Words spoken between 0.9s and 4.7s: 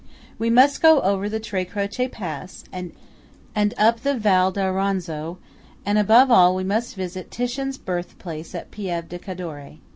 over the Tre Croce pass, and up the Val